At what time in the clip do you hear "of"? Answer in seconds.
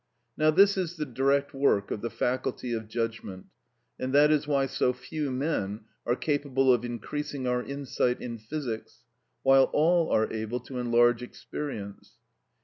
1.91-2.01, 2.73-2.87, 6.73-6.83